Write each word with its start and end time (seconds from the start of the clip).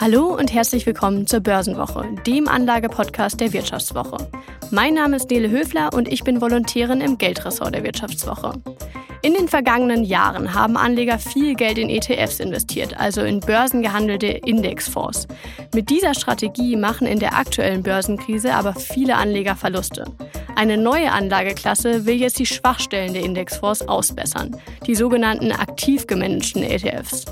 Hallo 0.00 0.32
und 0.32 0.54
herzlich 0.54 0.86
willkommen 0.86 1.26
zur 1.26 1.40
Börsenwoche, 1.40 2.04
dem 2.24 2.46
Anlagepodcast 2.46 3.40
der 3.40 3.52
Wirtschaftswoche. 3.52 4.28
Mein 4.70 4.94
Name 4.94 5.16
ist 5.16 5.28
Nele 5.28 5.50
Höfler 5.50 5.92
und 5.92 6.06
ich 6.06 6.22
bin 6.22 6.40
Volontärin 6.40 7.00
im 7.00 7.18
Geldressort 7.18 7.74
der 7.74 7.82
Wirtschaftswoche. 7.82 8.52
In 9.22 9.34
den 9.34 9.48
vergangenen 9.48 10.04
Jahren 10.04 10.54
haben 10.54 10.76
Anleger 10.76 11.18
viel 11.18 11.56
Geld 11.56 11.78
in 11.78 11.90
ETFs 11.90 12.38
investiert, 12.38 12.96
also 12.96 13.22
in 13.22 13.40
börsengehandelte 13.40 14.28
Indexfonds. 14.28 15.26
Mit 15.74 15.90
dieser 15.90 16.14
Strategie 16.14 16.76
machen 16.76 17.08
in 17.08 17.18
der 17.18 17.34
aktuellen 17.34 17.82
Börsenkrise 17.82 18.54
aber 18.54 18.74
viele 18.74 19.16
Anleger 19.16 19.56
Verluste. 19.56 20.04
Eine 20.54 20.76
neue 20.76 21.10
Anlageklasse 21.10 22.06
will 22.06 22.16
jetzt 22.16 22.38
die 22.38 22.46
Schwachstellen 22.46 23.14
der 23.14 23.24
Indexfonds 23.24 23.88
ausbessern, 23.88 24.56
die 24.86 24.94
sogenannten 24.94 25.50
aktiv 25.50 26.06
gemanagten 26.06 26.62
ETFs. 26.62 27.24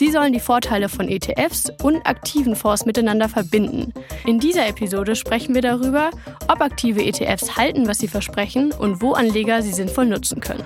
Sie 0.00 0.10
sollen 0.10 0.32
die 0.32 0.40
Vorteile 0.40 0.88
von 0.88 1.10
ETFs 1.10 1.70
und 1.82 2.06
aktiven 2.06 2.56
Fonds 2.56 2.86
miteinander 2.86 3.28
verbinden. 3.28 3.92
In 4.24 4.40
dieser 4.40 4.66
Episode 4.66 5.14
sprechen 5.14 5.54
wir 5.54 5.60
darüber, 5.60 6.08
ob 6.48 6.62
aktive 6.62 7.04
ETFs 7.04 7.58
halten, 7.58 7.86
was 7.86 7.98
sie 7.98 8.08
versprechen 8.08 8.72
und 8.72 9.02
wo 9.02 9.12
Anleger 9.12 9.60
sie 9.60 9.74
sinnvoll 9.74 10.06
nutzen 10.06 10.40
können. 10.40 10.64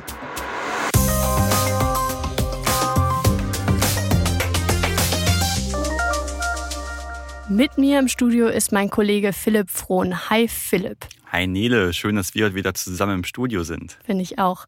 Mit 7.49 7.77
mir 7.77 7.99
im 7.99 8.07
Studio 8.07 8.47
ist 8.47 8.71
mein 8.71 8.89
Kollege 8.89 9.33
Philipp 9.33 9.69
Frohn. 9.69 10.31
Hi 10.31 10.47
Philipp. 10.47 11.09
Hi 11.35 11.49
Nele, 11.49 11.93
schön, 11.93 12.15
dass 12.15 12.37
wir 12.37 12.45
heute 12.45 12.55
wieder 12.55 12.75
zusammen 12.75 13.15
im 13.15 13.25
Studio 13.25 13.65
sind. 13.65 13.99
Finde 14.05 14.23
ich 14.23 14.39
auch. 14.39 14.67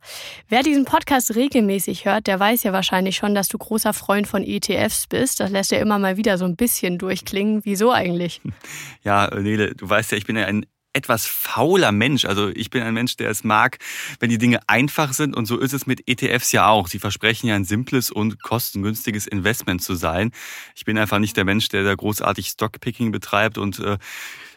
Wer 0.48 0.64
diesen 0.64 0.84
Podcast 0.84 1.36
regelmäßig 1.36 2.06
hört, 2.06 2.26
der 2.26 2.40
weiß 2.40 2.64
ja 2.64 2.72
wahrscheinlich 2.72 3.14
schon, 3.14 3.36
dass 3.36 3.46
du 3.46 3.56
großer 3.56 3.92
Freund 3.92 4.26
von 4.26 4.42
ETFs 4.42 5.06
bist. 5.06 5.38
Das 5.38 5.52
lässt 5.52 5.70
ja 5.70 5.78
immer 5.78 6.00
mal 6.00 6.16
wieder 6.16 6.38
so 6.38 6.44
ein 6.44 6.56
bisschen 6.56 6.98
durchklingen. 6.98 7.64
Wieso 7.64 7.92
eigentlich? 7.92 8.40
Ja, 9.04 9.32
Nele, 9.32 9.76
du 9.76 9.88
weißt 9.88 10.10
ja, 10.10 10.18
ich 10.18 10.26
bin 10.26 10.36
ja 10.36 10.46
ein 10.46 10.66
etwas 10.92 11.26
fauler 11.26 11.92
Mensch. 11.92 12.24
Also 12.24 12.48
ich 12.48 12.70
bin 12.70 12.82
ein 12.82 12.94
Mensch, 12.94 13.16
der 13.16 13.30
es 13.30 13.44
mag, 13.44 13.78
wenn 14.18 14.30
die 14.30 14.38
Dinge 14.38 14.58
einfach 14.66 15.12
sind. 15.12 15.36
Und 15.36 15.46
so 15.46 15.58
ist 15.58 15.72
es 15.72 15.86
mit 15.86 16.08
ETFs 16.08 16.50
ja 16.50 16.68
auch. 16.68 16.88
Sie 16.88 16.98
versprechen 16.98 17.46
ja 17.46 17.54
ein 17.54 17.64
simples 17.64 18.10
und 18.10 18.42
kostengünstiges 18.42 19.28
Investment 19.28 19.82
zu 19.82 19.94
sein. 19.94 20.32
Ich 20.74 20.84
bin 20.84 20.98
einfach 20.98 21.20
nicht 21.20 21.36
der 21.36 21.44
Mensch, 21.44 21.68
der 21.68 21.84
da 21.84 21.94
großartig 21.94 22.48
Stockpicking 22.48 23.12
betreibt 23.12 23.58
und 23.58 23.78
äh, 23.78 23.98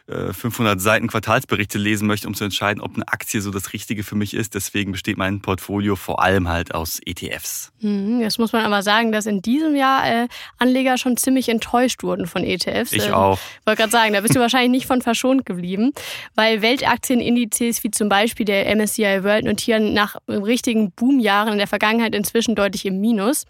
500 0.10 0.78
äh, 0.78 0.80
Seiten 0.80 1.08
Quartalsberichte 1.08 1.78
lesen 1.78 2.08
möchte, 2.08 2.28
um 2.28 2.34
zu 2.34 2.44
entscheiden, 2.44 2.82
ob 2.82 2.96
eine 2.96 3.08
Aktie 3.08 3.42
so 3.42 3.52
das 3.52 3.74
Richtige 3.74 4.04
für 4.04 4.16
mich 4.16 4.34
ist. 4.34 4.56
Deswegen 4.56 4.92
besteht 4.92 5.18
mein 5.18 5.42
Portfolio 5.42 5.96
vor 5.96 6.22
allem 6.24 6.48
halt 6.48 6.74
aus 6.74 7.00
ETFs. 7.06 7.72
Hm, 7.80 8.20
jetzt 8.22 8.40
muss 8.40 8.52
man 8.52 8.66
aber 8.66 8.82
sagen, 8.82 9.12
dass 9.12 9.26
in 9.26 9.42
diesem 9.42 9.76
Jahr 9.76 10.08
äh, 10.08 10.28
Anleger 10.58 10.98
schon 10.98 11.18
ziemlich 11.18 11.50
enttäuscht 11.50 12.04
wurden 12.04 12.26
von 12.26 12.44
ETFs. 12.44 12.92
Ich 12.92 13.08
ähm, 13.08 13.14
auch. 13.14 13.40
Ich 13.62 13.68
wollte 13.68 13.82
gerade 13.82 13.92
sagen, 13.92 14.14
da 14.14 14.22
bist 14.22 14.36
du 14.36 14.40
wahrscheinlich 14.40 14.72
nicht 14.72 14.88
von 14.88 15.02
verschont 15.02 15.46
geblieben, 15.46 15.92
weil 16.36 16.62
Weltaktienindizes 16.62 17.84
wie 17.84 17.92
zum 17.92 18.10
Beispiel 18.10 18.46
der 18.46 18.76
MSCI 18.76 19.24
World 19.24 19.46
notieren 19.46 19.94
nach 19.94 20.16
richtigen 20.28 20.92
Boomjahren 20.92 21.54
in 21.54 21.58
der 21.58 21.68
Vergangenheit 21.68 22.16
inzwischen 22.16 22.56
deutlich 22.56 22.86
im 22.86 23.00
Minus. 23.00 23.46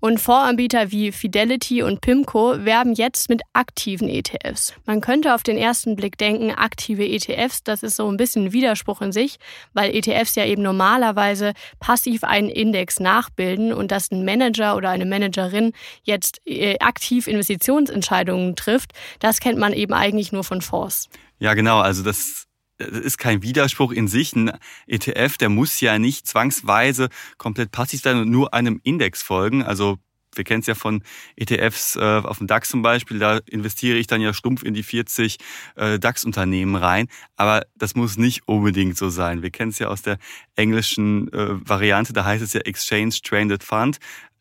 Und 0.00 0.20
Fondsanbieter 0.20 0.90
wie 0.90 1.12
Fidelity 1.12 1.82
und 1.82 2.00
Pimco 2.00 2.64
werben 2.64 2.92
jetzt 2.92 3.28
mit 3.28 3.42
aktiven 3.52 4.08
ETFs. 4.08 4.74
Man 4.84 5.00
könnte 5.00 5.34
auf 5.34 5.42
den 5.42 5.56
ersten 5.56 5.96
Blick 5.96 6.18
denken, 6.18 6.50
aktive 6.50 7.06
ETFs, 7.06 7.62
das 7.62 7.82
ist 7.82 7.96
so 7.96 8.10
ein 8.10 8.16
bisschen 8.16 8.46
ein 8.46 8.52
Widerspruch 8.52 9.00
in 9.00 9.12
sich, 9.12 9.38
weil 9.72 9.94
ETFs 9.94 10.34
ja 10.34 10.44
eben 10.44 10.62
normalerweise 10.62 11.52
passiv 11.80 12.24
einen 12.24 12.48
Index 12.48 13.00
nachbilden 13.00 13.72
und 13.72 13.90
dass 13.90 14.10
ein 14.10 14.24
Manager 14.24 14.76
oder 14.76 14.90
eine 14.90 15.06
Managerin 15.06 15.72
jetzt 16.02 16.40
äh, 16.44 16.78
aktiv 16.80 17.26
Investitionsentscheidungen 17.26 18.56
trifft, 18.56 18.92
das 19.20 19.40
kennt 19.40 19.58
man 19.58 19.72
eben 19.72 19.92
eigentlich 19.92 20.32
nur 20.32 20.44
von 20.44 20.60
Fonds. 20.60 21.08
Ja, 21.38 21.54
genau. 21.54 21.80
Also 21.80 22.02
das 22.02 22.16
das 22.16 22.45
ist 22.78 23.18
kein 23.18 23.42
Widerspruch 23.42 23.92
in 23.92 24.08
sich. 24.08 24.34
Ein 24.34 24.52
ETF, 24.86 25.38
der 25.38 25.48
muss 25.48 25.80
ja 25.80 25.98
nicht 25.98 26.26
zwangsweise 26.26 27.08
komplett 27.38 27.72
passiv 27.72 28.02
sein 28.02 28.18
und 28.18 28.30
nur 28.30 28.54
einem 28.54 28.80
Index 28.82 29.22
folgen. 29.22 29.62
Also 29.62 29.98
wir 30.36 30.44
kennen 30.44 30.60
es 30.60 30.66
ja 30.66 30.74
von 30.74 31.02
ETFs 31.36 31.96
äh, 31.96 32.00
auf 32.00 32.38
dem 32.38 32.46
DAX 32.46 32.68
zum 32.68 32.82
Beispiel, 32.82 33.18
da 33.18 33.38
investiere 33.46 33.96
ich 33.96 34.06
dann 34.06 34.20
ja 34.20 34.32
stumpf 34.32 34.62
in 34.62 34.74
die 34.74 34.82
40 34.82 35.38
äh, 35.76 35.98
DAX-Unternehmen 35.98 36.76
rein. 36.76 37.08
Aber 37.36 37.66
das 37.74 37.94
muss 37.94 38.18
nicht 38.18 38.46
unbedingt 38.46 38.96
so 38.96 39.08
sein. 39.08 39.42
Wir 39.42 39.50
kennen 39.50 39.70
es 39.70 39.78
ja 39.78 39.88
aus 39.88 40.02
der 40.02 40.18
englischen 40.54 41.32
äh, 41.32 41.68
Variante, 41.68 42.12
da 42.12 42.24
heißt 42.24 42.42
es 42.42 42.52
ja 42.52 42.60
Exchange 42.60 43.14
Traded 43.22 43.64
Fund. 43.64 43.98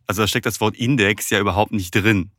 Also 0.08 0.22
da 0.22 0.28
steckt 0.28 0.46
das 0.46 0.62
Wort 0.62 0.76
Index 0.76 1.30
ja 1.30 1.40
überhaupt 1.40 1.72
nicht 1.72 1.96
drin. 1.96 2.32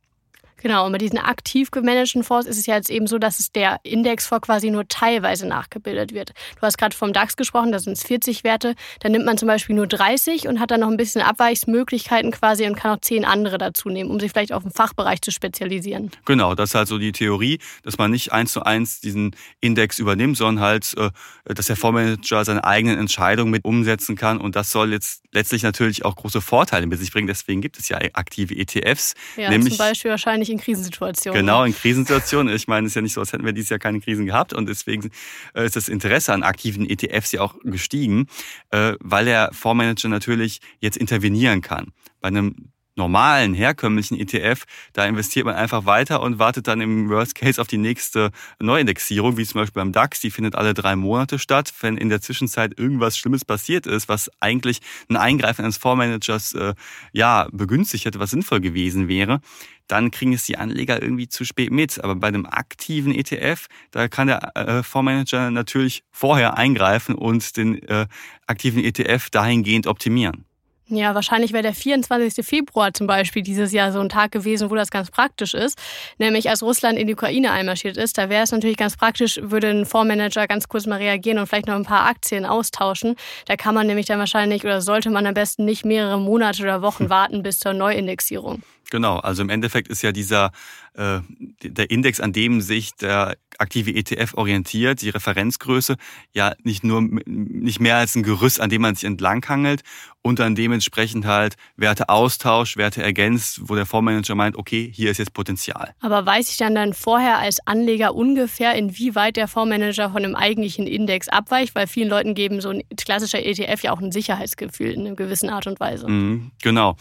Genau, 0.57 0.85
und 0.85 0.91
bei 0.91 0.97
diesen 0.97 1.19
aktiv 1.19 1.71
gemanagten 1.71 2.23
Fonds 2.23 2.47
ist 2.47 2.57
es 2.57 2.65
ja 2.65 2.75
jetzt 2.75 2.89
eben 2.89 3.07
so, 3.07 3.17
dass 3.17 3.39
es 3.39 3.51
der 3.51 3.79
Indexfonds 3.83 4.45
quasi 4.45 4.71
nur 4.71 4.87
teilweise 4.87 5.47
nachgebildet 5.47 6.13
wird. 6.13 6.33
Du 6.55 6.61
hast 6.61 6.77
gerade 6.77 6.95
vom 6.95 7.13
DAX 7.13 7.37
gesprochen, 7.37 7.71
da 7.71 7.79
sind 7.79 7.93
es 7.93 8.03
40 8.03 8.43
Werte. 8.43 8.75
Da 8.99 9.09
nimmt 9.09 9.25
man 9.25 9.37
zum 9.37 9.47
Beispiel 9.47 9.75
nur 9.75 9.87
30 9.87 10.47
und 10.47 10.59
hat 10.59 10.71
dann 10.71 10.79
noch 10.79 10.89
ein 10.89 10.97
bisschen 10.97 11.21
Abweichsmöglichkeiten 11.21 12.31
quasi 12.31 12.65
und 12.65 12.75
kann 12.75 12.97
auch 12.97 13.01
10 13.01 13.25
andere 13.25 13.57
dazu 13.57 13.89
nehmen, 13.89 14.09
um 14.09 14.19
sich 14.19 14.31
vielleicht 14.31 14.53
auf 14.53 14.63
einen 14.63 14.73
Fachbereich 14.73 15.21
zu 15.21 15.31
spezialisieren. 15.31 16.11
Genau, 16.25 16.55
das 16.55 16.71
ist 16.71 16.75
halt 16.75 16.87
so 16.87 16.97
die 16.97 17.11
Theorie, 17.11 17.59
dass 17.83 17.97
man 17.97 18.11
nicht 18.11 18.31
eins 18.31 18.51
zu 18.51 18.63
eins 18.63 18.99
diesen 18.99 19.35
Index 19.61 19.99
übernimmt, 19.99 20.37
sondern 20.37 20.63
halt, 20.63 20.93
äh, 20.97 21.11
dass 21.45 21.67
der 21.67 21.75
Fondsmanager 21.75 22.43
seine 22.45 22.63
eigenen 22.63 22.97
Entscheidungen 22.97 23.51
mit 23.51 23.63
umsetzen 23.65 24.15
kann. 24.15 24.39
Und 24.39 24.55
das 24.55 24.71
soll 24.71 24.91
jetzt 24.91 25.23
letztlich 25.31 25.63
natürlich 25.63 26.05
auch 26.05 26.15
große 26.15 26.41
Vorteile 26.41 26.87
mit 26.87 26.99
sich 26.99 27.11
bringen. 27.11 27.27
Deswegen 27.27 27.61
gibt 27.61 27.77
es 27.79 27.89
ja 27.89 27.97
aktive 28.13 28.55
ETFs. 28.55 29.13
Ja, 29.35 29.49
nämlich, 29.49 29.75
zum 29.75 29.85
Beispiel 29.85 30.11
wahrscheinlich 30.11 30.49
in 30.49 30.57
Krisensituationen. 30.59 31.39
Genau, 31.39 31.63
in 31.63 31.73
Krisensituationen. 31.73 32.53
Ich 32.55 32.67
meine, 32.67 32.87
es 32.87 32.91
ist 32.91 32.95
ja 32.95 33.01
nicht 33.01 33.13
so, 33.13 33.21
als 33.21 33.33
hätten 33.33 33.45
wir 33.45 33.53
dieses 33.53 33.69
Jahr 33.69 33.79
keine 33.79 33.99
Krisen 33.99 34.25
gehabt 34.25 34.53
und 34.53 34.67
deswegen 34.67 35.11
äh, 35.53 35.65
ist 35.65 35.75
das 35.75 35.89
Interesse 35.89 36.33
an 36.33 36.43
aktiven 36.43 36.89
ETFs 36.89 37.31
ja 37.31 37.41
auch 37.41 37.55
gestiegen, 37.63 38.27
äh, 38.71 38.93
weil 38.99 39.25
der 39.25 39.51
Fondsmanager 39.53 40.09
natürlich 40.09 40.59
jetzt 40.79 40.97
intervenieren 40.97 41.61
kann. 41.61 41.91
Bei 42.21 42.29
einem 42.29 42.71
normalen, 42.97 43.53
herkömmlichen 43.53 44.19
ETF, 44.19 44.63
da 44.93 45.05
investiert 45.05 45.45
man 45.45 45.55
einfach 45.55 45.85
weiter 45.85 46.21
und 46.21 46.39
wartet 46.39 46.67
dann 46.67 46.81
im 46.81 47.09
Worst 47.09 47.35
Case 47.35 47.61
auf 47.61 47.67
die 47.67 47.77
nächste 47.77 48.31
Neuindexierung, 48.59 49.37
wie 49.37 49.45
zum 49.45 49.61
Beispiel 49.61 49.81
beim 49.81 49.91
DAX. 49.91 50.19
Die 50.19 50.31
findet 50.31 50.55
alle 50.55 50.73
drei 50.73 50.95
Monate 50.95 51.39
statt. 51.39 51.73
Wenn 51.81 51.97
in 51.97 52.09
der 52.09 52.21
Zwischenzeit 52.21 52.77
irgendwas 52.77 53.17
Schlimmes 53.17 53.45
passiert 53.45 53.85
ist, 53.85 54.09
was 54.09 54.29
eigentlich 54.39 54.79
ein 55.09 55.17
Eingreifen 55.17 55.63
eines 55.63 55.77
Fondsmanagers 55.77 56.53
äh, 56.53 56.73
ja, 57.13 57.47
begünstigt 57.51 58.05
hätte, 58.05 58.19
was 58.19 58.31
sinnvoll 58.31 58.59
gewesen 58.59 59.07
wäre, 59.07 59.41
dann 59.87 60.11
kriegen 60.11 60.33
es 60.33 60.45
die 60.45 60.57
Anleger 60.57 61.01
irgendwie 61.01 61.29
zu 61.29 61.45
spät 61.45 61.71
mit. 61.71 62.03
Aber 62.03 62.15
bei 62.15 62.27
einem 62.27 62.45
aktiven 62.45 63.13
ETF, 63.13 63.67
da 63.91 64.07
kann 64.07 64.27
der 64.27 64.55
äh, 64.55 64.83
Fondsmanager 64.83 65.51
natürlich 65.51 66.03
vorher 66.11 66.57
eingreifen 66.57 67.15
und 67.15 67.55
den 67.57 67.81
äh, 67.83 68.07
aktiven 68.47 68.83
ETF 68.83 69.29
dahingehend 69.29 69.87
optimieren. 69.87 70.45
Ja, 70.89 71.13
wahrscheinlich 71.15 71.51
wäre 71.51 71.63
der 71.63 71.73
24. 71.73 72.45
Februar 72.45 72.93
zum 72.93 73.07
Beispiel 73.07 73.41
dieses 73.41 73.73
Jahr 73.73 73.91
so 73.91 73.99
ein 73.99 74.07
Tag 74.07 74.31
gewesen, 74.31 74.69
wo 74.69 74.75
das 74.75 74.89
ganz 74.89 75.11
praktisch 75.11 75.53
ist. 75.53 75.77
Nämlich 76.17 76.49
als 76.49 76.63
Russland 76.63 76.97
in 76.97 77.07
die 77.07 77.13
Ukraine 77.13 77.51
einmarschiert 77.51 77.97
ist, 77.97 78.17
da 78.17 78.29
wäre 78.29 78.43
es 78.43 78.53
natürlich 78.53 78.77
ganz 78.77 78.95
praktisch, 78.95 79.37
würde 79.43 79.69
ein 79.69 79.85
Fondsmanager 79.85 80.47
ganz 80.47 80.69
kurz 80.69 80.85
mal 80.85 80.95
reagieren 80.95 81.39
und 81.39 81.47
vielleicht 81.47 81.67
noch 81.67 81.75
ein 81.75 81.83
paar 81.83 82.05
Aktien 82.05 82.45
austauschen. 82.45 83.15
Da 83.47 83.57
kann 83.57 83.75
man 83.75 83.87
nämlich 83.87 84.05
dann 84.05 84.19
wahrscheinlich 84.19 84.63
oder 84.63 84.79
sollte 84.79 85.09
man 85.09 85.25
am 85.25 85.33
besten 85.33 85.65
nicht 85.65 85.83
mehrere 85.83 86.21
Monate 86.21 86.63
oder 86.63 86.81
Wochen 86.81 87.09
warten 87.09 87.43
bis 87.43 87.59
zur 87.59 87.73
Neuindexierung. 87.73 88.63
Genau, 88.89 89.17
also 89.17 89.41
im 89.41 89.49
Endeffekt 89.49 89.89
ist 89.89 90.01
ja 90.01 90.13
dieser 90.13 90.51
äh, 90.97 91.21
der 91.63 91.91
Index, 91.91 92.19
an 92.19 92.33
dem 92.33 92.61
sich 92.61 92.95
der 92.95 93.37
aktive 93.59 93.93
ETF 93.93 94.33
orientiert, 94.35 95.01
die 95.01 95.09
Referenzgröße, 95.09 95.95
ja 96.33 96.53
nicht 96.63 96.83
nur 96.83 97.01
nicht 97.25 97.79
mehr 97.79 97.97
als 97.97 98.15
ein 98.15 98.23
Gerüst, 98.23 98.59
an 98.59 98.69
dem 98.69 98.81
man 98.81 98.95
sich 98.95 99.03
entlanghangelt 99.03 99.81
und 100.21 100.39
dann 100.39 100.55
dementsprechend 100.55 101.25
halt 101.25 101.55
Werte 101.75 102.09
austauscht, 102.09 102.77
Werte 102.77 103.01
ergänzt, 103.01 103.61
wo 103.63 103.75
der 103.75 103.85
Fondsmanager 103.85 104.35
meint, 104.35 104.55
okay, 104.57 104.91
hier 104.93 105.11
ist 105.11 105.17
jetzt 105.17 105.33
Potenzial. 105.33 105.93
Aber 105.99 106.25
weiß 106.25 106.49
ich 106.49 106.57
dann 106.57 106.75
dann 106.75 106.93
vorher 106.93 107.37
als 107.39 107.59
Anleger 107.65 108.15
ungefähr, 108.15 108.75
inwieweit 108.75 109.37
der 109.37 109.47
Fondsmanager 109.47 110.11
von 110.11 110.23
dem 110.23 110.35
eigentlichen 110.35 110.87
Index 110.87 111.27
abweicht, 111.29 111.75
weil 111.75 111.87
vielen 111.87 112.09
Leuten 112.09 112.35
geben 112.35 112.61
so 112.61 112.69
ein 112.69 112.83
klassischer 112.97 113.43
ETF 113.43 113.83
ja 113.83 113.91
auch 113.91 114.01
ein 114.01 114.11
Sicherheitsgefühl 114.11 114.91
in 114.91 115.05
einer 115.05 115.15
gewissen 115.15 115.49
Art 115.49 115.67
und 115.67 115.79
Weise. 115.79 116.07
Mhm, 116.07 116.51
genau. 116.61 116.95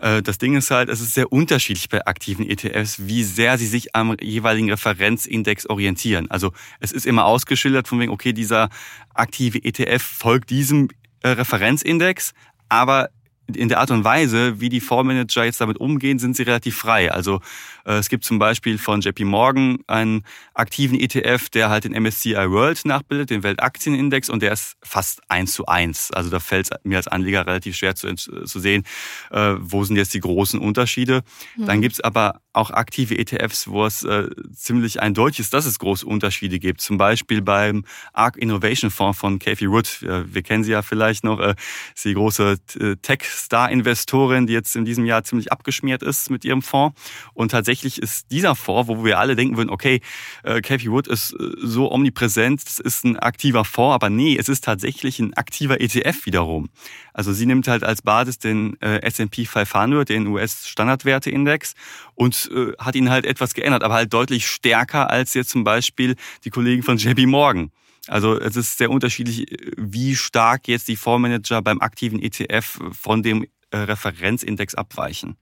Äh, 0.00 0.22
das 0.22 0.38
Ding 0.38 0.56
ist 0.56 0.70
halt, 0.70 0.88
es 0.88 1.00
ist 1.00 1.14
sehr 1.14 1.32
unterschiedlich 1.32 1.88
bei 1.88 2.04
aktiven 2.06 2.48
ETFs, 2.48 3.06
wie 3.06 3.22
sehr 3.22 3.58
sie 3.58 3.66
sich 3.66 3.94
am 3.94 4.16
jeweiligen 4.20 4.70
Referenzindex 4.70 5.68
orientieren. 5.68 6.30
Also 6.30 6.52
es 6.80 6.92
ist 6.92 7.06
immer 7.06 7.24
ausgeschildert 7.24 7.88
von 7.88 8.00
wegen, 8.00 8.12
okay, 8.12 8.32
dieser 8.32 8.70
aktive 9.14 9.62
ETF 9.62 10.02
folgt 10.02 10.50
diesem 10.50 10.88
äh, 11.22 11.28
Referenzindex, 11.28 12.32
aber 12.68 13.10
in 13.56 13.68
der 13.68 13.80
Art 13.80 13.90
und 13.90 14.04
Weise, 14.04 14.60
wie 14.60 14.68
die 14.68 14.80
Fondsmanager 14.80 15.44
jetzt 15.44 15.60
damit 15.60 15.78
umgehen, 15.78 16.18
sind 16.18 16.36
sie 16.36 16.42
relativ 16.42 16.76
frei. 16.76 17.12
Also 17.12 17.40
äh, 17.84 17.94
es 17.94 18.08
gibt 18.08 18.24
zum 18.24 18.38
Beispiel 18.38 18.78
von 18.78 19.00
JP 19.00 19.24
Morgan 19.24 19.78
einen 19.86 20.24
aktiven 20.54 20.98
ETF, 20.98 21.48
der 21.48 21.70
halt 21.70 21.84
den 21.84 22.00
MSCI 22.00 22.50
World 22.50 22.84
nachbildet, 22.84 23.30
den 23.30 23.42
Weltaktienindex, 23.42 24.30
und 24.30 24.42
der 24.42 24.52
ist 24.52 24.76
fast 24.82 25.20
eins 25.28 25.52
zu 25.52 25.66
eins. 25.66 26.10
Also 26.12 26.30
da 26.30 26.40
fällt 26.40 26.70
es 26.70 26.78
mir 26.84 26.96
als 26.96 27.08
Anleger 27.08 27.46
relativ 27.46 27.76
schwer 27.76 27.94
zu, 27.94 28.14
zu 28.14 28.60
sehen, 28.60 28.84
äh, 29.30 29.54
wo 29.58 29.84
sind 29.84 29.96
jetzt 29.96 30.14
die 30.14 30.20
großen 30.20 30.60
Unterschiede. 30.60 31.22
Mhm. 31.56 31.66
Dann 31.66 31.80
gibt's 31.80 32.00
aber 32.00 32.40
auch 32.52 32.70
aktive 32.70 33.16
ETFs, 33.16 33.68
wo 33.68 33.86
es 33.86 34.02
äh, 34.02 34.28
ziemlich 34.52 35.00
eindeutig 35.00 35.40
ist, 35.40 35.54
dass 35.54 35.66
es 35.66 35.78
große 35.78 36.04
Unterschiede 36.04 36.58
gibt. 36.58 36.80
Zum 36.80 36.98
Beispiel 36.98 37.42
beim 37.42 37.84
ARC 38.12 38.36
Innovation 38.36 38.90
Fonds 38.90 39.18
von 39.18 39.38
Kathy 39.38 39.70
Wood. 39.70 40.02
Wir, 40.02 40.34
wir 40.34 40.42
kennen 40.42 40.64
sie 40.64 40.72
ja 40.72 40.82
vielleicht 40.82 41.22
noch. 41.24 41.38
Äh, 41.38 41.54
ist 41.94 42.04
die 42.04 42.14
große 42.14 42.56
äh, 42.80 42.96
Tech-Star-Investorin, 43.40 44.46
die 44.46 44.52
jetzt 44.52 44.76
in 44.76 44.84
diesem 44.84 45.04
Jahr 45.04 45.24
ziemlich 45.24 45.52
abgeschmiert 45.52 46.02
ist 46.02 46.30
mit 46.30 46.44
ihrem 46.44 46.62
Fonds. 46.62 47.00
Und 47.34 47.50
tatsächlich 47.50 48.00
ist 48.00 48.30
dieser 48.30 48.54
Fonds, 48.54 48.88
wo 48.88 49.04
wir 49.04 49.18
alle 49.18 49.36
denken 49.36 49.56
würden, 49.56 49.70
okay, 49.70 50.00
äh, 50.42 50.60
Kathy 50.60 50.90
Wood 50.90 51.08
ist 51.08 51.32
äh, 51.32 51.52
so 51.62 51.90
omnipräsent, 51.90 52.62
es 52.66 52.78
ist 52.78 53.04
ein 53.04 53.18
aktiver 53.18 53.64
Fonds, 53.64 53.94
aber 53.94 54.10
nee, 54.10 54.36
es 54.38 54.48
ist 54.48 54.64
tatsächlich 54.64 55.18
ein 55.18 55.34
aktiver 55.34 55.80
ETF 55.80 56.26
wiederum. 56.26 56.68
Also 57.12 57.32
sie 57.32 57.46
nimmt 57.46 57.68
halt 57.68 57.84
als 57.84 58.02
Basis 58.02 58.38
den 58.38 58.80
äh, 58.80 59.02
S&P 59.02 59.44
500, 59.44 60.08
den 60.08 60.26
US-Standardwerteindex 60.26 61.74
und 62.14 62.50
äh, 62.54 62.72
hat 62.78 62.94
ihn 62.94 63.10
halt 63.10 63.26
etwas 63.26 63.54
geändert, 63.54 63.82
aber 63.82 63.94
halt 63.94 64.12
deutlich 64.12 64.46
stärker 64.46 65.10
als 65.10 65.34
jetzt 65.34 65.50
zum 65.50 65.64
Beispiel 65.64 66.16
die 66.44 66.50
Kollegen 66.50 66.82
von 66.82 66.96
JP 66.96 67.26
Morgan. 67.26 67.70
Also 68.06 68.38
es 68.38 68.56
ist 68.56 68.78
sehr 68.78 68.90
unterschiedlich, 68.90 69.46
wie 69.76 70.16
stark 70.16 70.68
jetzt 70.68 70.88
die 70.88 70.96
Fondsmanager 70.96 71.62
beim 71.62 71.80
aktiven 71.80 72.20
ETF 72.20 72.80
von 72.92 73.22
dem 73.22 73.46
äh, 73.70 73.76
Referenzindex 73.76 74.74
abweichen. 74.74 75.36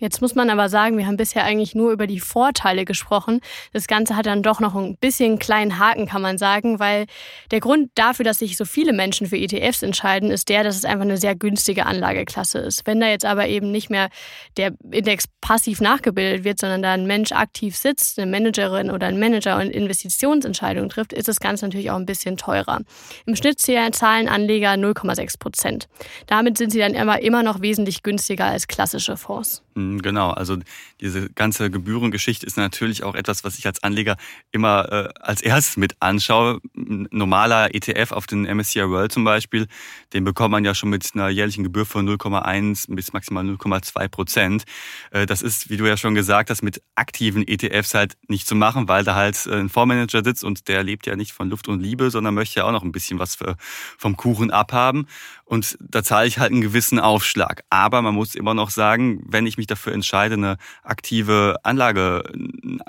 Jetzt 0.00 0.22
muss 0.22 0.34
man 0.34 0.48
aber 0.48 0.68
sagen, 0.68 0.96
wir 0.96 1.06
haben 1.06 1.18
bisher 1.18 1.44
eigentlich 1.44 1.74
nur 1.74 1.92
über 1.92 2.06
die 2.06 2.20
Vorteile 2.20 2.86
gesprochen. 2.86 3.40
Das 3.72 3.86
Ganze 3.86 4.16
hat 4.16 4.26
dann 4.26 4.42
doch 4.42 4.58
noch 4.58 4.74
ein 4.74 4.96
bisschen 4.96 5.32
einen 5.32 5.38
kleinen 5.38 5.78
Haken, 5.78 6.06
kann 6.06 6.22
man 6.22 6.38
sagen, 6.38 6.78
weil 6.78 7.06
der 7.50 7.60
Grund 7.60 7.90
dafür, 7.94 8.24
dass 8.24 8.38
sich 8.38 8.56
so 8.56 8.64
viele 8.64 8.94
Menschen 8.94 9.26
für 9.26 9.36
ETFs 9.36 9.82
entscheiden, 9.82 10.30
ist 10.30 10.48
der, 10.48 10.64
dass 10.64 10.76
es 10.76 10.86
einfach 10.86 11.04
eine 11.04 11.18
sehr 11.18 11.36
günstige 11.36 11.84
Anlageklasse 11.84 12.58
ist. 12.58 12.86
Wenn 12.86 12.98
da 12.98 13.08
jetzt 13.08 13.26
aber 13.26 13.46
eben 13.46 13.70
nicht 13.70 13.90
mehr 13.90 14.08
der 14.56 14.72
Index 14.90 15.26
passiv 15.42 15.80
nachgebildet 15.82 16.44
wird, 16.44 16.58
sondern 16.58 16.82
da 16.82 16.92
ein 16.92 17.06
Mensch 17.06 17.32
aktiv 17.32 17.76
sitzt, 17.76 18.18
eine 18.18 18.30
Managerin 18.30 18.90
oder 18.90 19.06
ein 19.06 19.18
Manager 19.18 19.56
und 19.56 19.68
Investitionsentscheidungen 19.68 20.88
trifft, 20.88 21.12
ist 21.12 21.28
das 21.28 21.40
Ganze 21.40 21.66
natürlich 21.66 21.90
auch 21.90 21.96
ein 21.96 22.06
bisschen 22.06 22.38
teurer. 22.38 22.80
Im 23.26 23.36
Schnitt 23.36 23.60
zahlen 23.60 24.28
Anleger 24.28 24.70
0,6 24.72 25.38
Prozent. 25.38 25.88
Damit 26.26 26.56
sind 26.56 26.70
sie 26.70 26.78
dann 26.78 26.94
immer, 26.94 27.20
immer 27.20 27.42
noch 27.42 27.60
wesentlich 27.60 28.02
günstiger 28.02 28.46
als 28.46 28.66
klassische 28.66 29.16
Fonds. 29.16 29.62
Mhm, 29.74 30.02
genau, 30.02 30.30
also 30.30 30.56
diese 31.00 31.30
ganze 31.30 31.70
Gebührengeschichte 31.70 32.44
ist 32.44 32.56
natürlich 32.56 33.02
auch 33.04 33.14
etwas, 33.14 33.44
was 33.44 33.58
ich 33.58 33.66
als 33.66 33.82
Anleger 33.82 34.16
immer 34.50 34.90
äh, 34.90 35.08
als 35.20 35.40
erstes 35.42 35.76
mit 35.76 35.94
anschaue. 36.00 36.60
Ein 36.76 37.08
normaler 37.10 37.74
ETF 37.74 38.12
auf 38.12 38.26
den 38.26 38.42
MSCI 38.42 38.88
World 38.88 39.12
zum 39.12 39.24
Beispiel, 39.24 39.66
den 40.12 40.24
bekommt 40.24 40.52
man 40.52 40.64
ja 40.64 40.74
schon 40.74 40.90
mit 40.90 41.08
einer 41.14 41.28
jährlichen 41.28 41.62
Gebühr 41.62 41.86
von 41.86 42.08
0,1 42.08 42.94
bis 42.94 43.12
maximal 43.12 43.44
0,2 43.44 44.08
Prozent. 44.08 44.64
Äh, 45.10 45.26
das 45.26 45.42
ist, 45.42 45.70
wie 45.70 45.76
du 45.76 45.86
ja 45.86 45.96
schon 45.96 46.14
gesagt 46.14 46.50
hast, 46.50 46.62
mit 46.62 46.82
aktiven 46.94 47.46
ETFs 47.46 47.94
halt 47.94 48.16
nicht 48.28 48.46
zu 48.46 48.54
machen, 48.54 48.88
weil 48.88 49.04
da 49.04 49.14
halt 49.14 49.46
äh, 49.46 49.54
ein 49.54 49.68
Fondsmanager 49.68 50.24
sitzt 50.24 50.44
und 50.44 50.68
der 50.68 50.82
lebt 50.82 51.06
ja 51.06 51.16
nicht 51.16 51.32
von 51.32 51.48
Luft 51.48 51.68
und 51.68 51.80
Liebe, 51.80 52.10
sondern 52.10 52.34
möchte 52.34 52.60
ja 52.60 52.66
auch 52.66 52.72
noch 52.72 52.82
ein 52.82 52.92
bisschen 52.92 53.18
was 53.18 53.36
für, 53.36 53.56
vom 53.98 54.16
Kuchen 54.16 54.50
abhaben. 54.50 55.06
Und 55.44 55.76
da 55.80 56.04
zahle 56.04 56.28
ich 56.28 56.38
halt 56.38 56.52
einen 56.52 56.60
gewissen 56.60 57.00
Aufschlag. 57.00 57.64
Aber 57.70 58.02
man 58.02 58.14
muss 58.14 58.36
immer 58.36 58.54
noch 58.54 58.70
sagen, 58.70 59.20
wenn 59.26 59.46
ich 59.46 59.58
mich 59.60 59.66
dafür 59.66 59.92
entscheide, 59.92 60.34
eine 60.34 60.56
aktive 60.82 61.56
Anlage, 61.62 62.24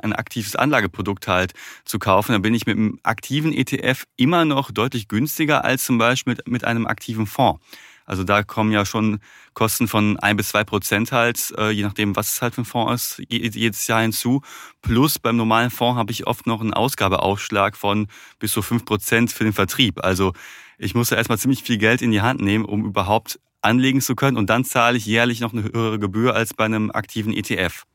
ein 0.01 0.13
aktives 0.13 0.55
Anlageprodukt 0.55 1.27
halt 1.27 1.53
zu 1.85 1.99
kaufen, 1.99 2.31
dann 2.31 2.41
bin 2.41 2.55
ich 2.55 2.65
mit 2.65 2.77
einem 2.77 2.99
aktiven 3.03 3.53
ETF 3.53 4.05
immer 4.17 4.45
noch 4.45 4.71
deutlich 4.71 5.07
günstiger 5.07 5.63
als 5.63 5.83
zum 5.83 5.97
Beispiel 5.97 6.33
mit, 6.33 6.47
mit 6.47 6.63
einem 6.63 6.87
aktiven 6.87 7.27
Fonds. 7.27 7.61
Also 8.05 8.23
da 8.23 8.43
kommen 8.43 8.71
ja 8.71 8.85
schon 8.85 9.19
Kosten 9.53 9.87
von 9.87 10.19
ein 10.19 10.35
bis 10.35 10.49
zwei 10.49 10.63
Prozent 10.63 11.11
halt, 11.11 11.53
äh, 11.57 11.69
je 11.69 11.83
nachdem, 11.83 12.15
was 12.15 12.33
es 12.33 12.41
halt 12.41 12.55
für 12.55 12.61
ein 12.61 12.65
Fonds 12.65 13.19
ist, 13.19 13.23
jedes 13.29 13.87
Jahr 13.87 14.01
hinzu. 14.01 14.41
Plus 14.81 15.19
beim 15.19 15.37
normalen 15.37 15.69
Fonds 15.69 15.97
habe 15.97 16.11
ich 16.11 16.27
oft 16.27 16.47
noch 16.47 16.61
einen 16.61 16.73
Ausgabeaufschlag 16.73 17.77
von 17.77 18.07
bis 18.39 18.51
zu 18.51 18.61
fünf 18.61 18.85
Prozent 18.85 19.31
für 19.31 19.43
den 19.43 19.53
Vertrieb. 19.53 20.03
Also 20.03 20.33
ich 20.77 20.95
muss 20.95 21.09
ja 21.11 21.17
erstmal 21.17 21.37
ziemlich 21.37 21.63
viel 21.63 21.77
Geld 21.77 22.01
in 22.01 22.11
die 22.11 22.21
Hand 22.21 22.41
nehmen, 22.41 22.65
um 22.65 22.85
überhaupt 22.85 23.39
anlegen 23.61 24.01
zu 24.01 24.15
können. 24.15 24.37
Und 24.37 24.49
dann 24.49 24.65
zahle 24.65 24.97
ich 24.97 25.05
jährlich 25.05 25.39
noch 25.39 25.53
eine 25.53 25.63
höhere 25.63 25.99
Gebühr 25.99 26.35
als 26.35 26.53
bei 26.53 26.65
einem 26.65 26.91
aktiven 26.91 27.33
ETF. 27.33 27.85